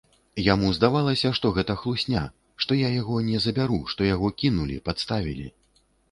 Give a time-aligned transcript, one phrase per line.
[0.43, 2.23] Яму здавалася, што гэта хлусня,
[2.65, 5.47] што я яго не забяру, што яго кінулі, падставілі.